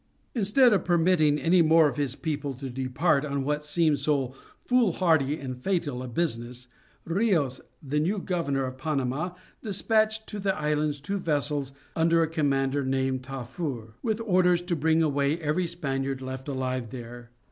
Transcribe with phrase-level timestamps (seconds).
[0.33, 4.33] ]Instead of permitting any more of his people to depart on what seemed so
[4.65, 6.65] foolhardy and fatal a business,
[7.05, 12.83] Rios, the new governor of Panama, despatched to the island two vessels, under a commander
[12.83, 17.29] named Tafur, with orders to bring away every Spaniard left alive there.